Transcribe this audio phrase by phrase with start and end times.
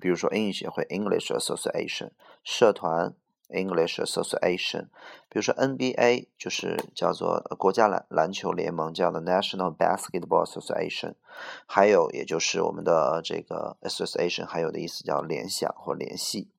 [0.00, 2.10] 比如说英语协会 English Association，
[2.42, 3.14] 社团。
[3.54, 4.88] English Association，
[5.28, 11.14] 比如说 NBA 就是叫做国家篮篮球联盟，叫做 National Basketball Association，
[11.66, 16.50] 还有也就是我们的这个 Association，还有的意思叫联想或联系。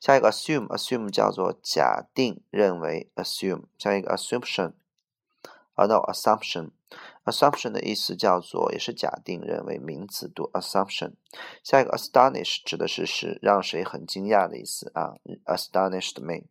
[0.00, 3.62] 下一个 Assume，Assume 叫做假定、认为，Assume。
[3.78, 4.72] 下一个 Assumption，
[5.76, 6.72] 啊 No，Assumption。
[7.24, 11.14] Assumption 的意思叫做也是假定认为名词读 assumption。
[11.62, 16.46] 下一个 astonish 指的是是让谁很惊讶的意思啊，astonished me。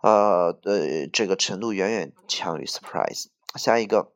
[0.00, 3.26] 呃呃，这个程度远远强于 surprise。
[3.54, 4.12] 下一个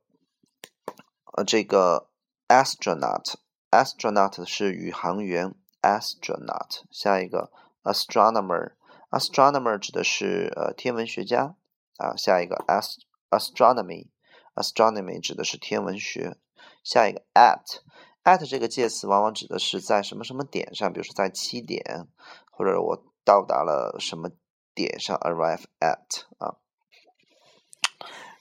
[1.37, 2.09] 呃这个
[2.49, 6.83] astronaut，astronaut 是宇航员 astronaut。
[6.91, 7.53] 下一个
[7.85, 11.55] astronomer，astronomer 指的是呃天文学家
[11.99, 12.17] 啊。
[12.17, 14.09] 下一个 ast astronomy。
[14.55, 16.39] Astronomy 指的是天文学。
[16.83, 22.09] 下一个 at，at 这个介词往往指的是在什么什么点上，比如说在七点，
[22.51, 24.31] 或者我到达了什么
[24.75, 26.57] 点上，arrive at 啊。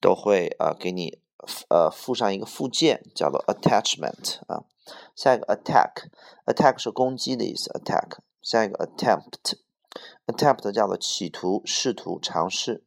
[0.00, 1.18] 都会啊给你
[1.68, 4.64] 呃附上一个附件，叫做 attachment 啊。
[5.14, 8.18] 下一个 attack，attack 是攻击的意思，attack。
[8.40, 12.84] 下一个 attempt，attempt 叫做企图、试图、尝试。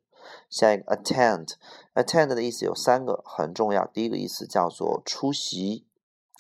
[0.49, 3.85] 下一个 attend，attend 的意思有三个，很重要。
[3.88, 5.85] 第一个意思叫做出席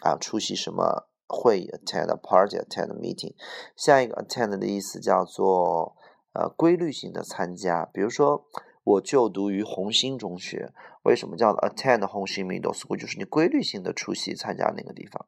[0.03, 1.07] 啊，出席什么？
[1.27, 3.33] 会 attend a party, attend a meeting。
[3.75, 5.95] 下一个 attend 的意思叫做
[6.33, 7.85] 呃规律性的参加。
[7.93, 8.45] 比如说，
[8.83, 10.71] 我就读于红星中学，
[11.03, 12.97] 为什么叫 attend 红星 middle school？
[12.97, 15.25] 就是你规律性的出席参加那个地方。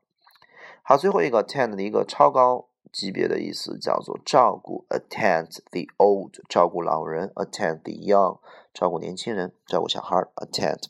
[0.81, 8.39] 好，最后一个 attend 的一个超高级别的意思叫做照顾，attend the old，照顾老人；attend the young，
[8.73, 10.85] 照顾年轻人，照顾小孩；attend。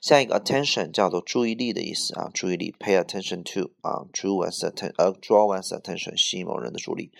[0.00, 7.12] 下一个 attention 叫做注意力的意思啊，注意力 pay attention to 啊，draw one's attention，呃，draw one's attention 吸引某人的注意力。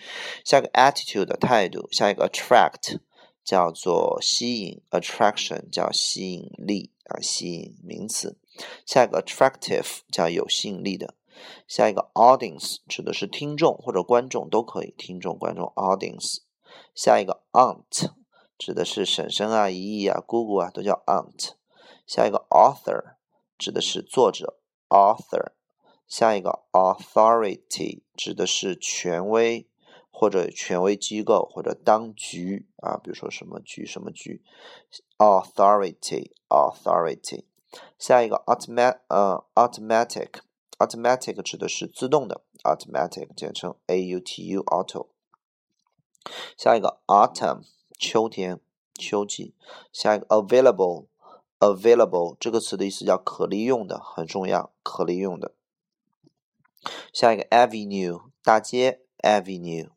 [0.43, 2.99] 下一个 attitude 态度，下一个 attract
[3.43, 8.37] 叫做吸引，attraction 叫吸引力啊，吸引名词。
[8.85, 11.15] 下一个 attractive 叫有吸引力的。
[11.67, 16.39] 下一个 audience 指的是听众或者观众都可以，听众、观众 audience。
[16.93, 18.11] 下一个 aunt
[18.57, 21.60] 指的是婶婶啊、姨姨啊、姑姑啊，都叫 aunt。
[22.11, 23.15] 下一个 author
[23.57, 25.53] 指的是作者，author。
[26.09, 29.69] 下一个 authority 指的是权威
[30.11, 34.43] 或者权威机构或者当局啊，比如说什么局什么局
[35.19, 37.45] ，authority，authority。
[37.97, 45.07] 下一个 automat 呃 automatic，automatic 指的是自动的，automatic 简称 a u t u auto。
[46.57, 47.61] 下一个 autumn
[47.97, 48.59] 秋天
[48.95, 49.55] 秋季。
[49.93, 51.05] 下一个 available。
[51.61, 55.53] Available 这个词的意思叫可利用的，很重要，可利用的。
[57.13, 59.89] 下一个 avenue 大街，avenue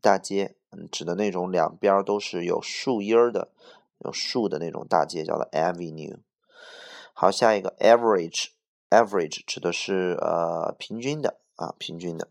[0.00, 3.50] 大街，嗯，指的那种两边都是有树荫的、
[3.98, 6.18] 有树的那种大街，叫做 avenue。
[7.12, 12.28] 好，下一个 average，average 指的是呃平均的啊，平均的。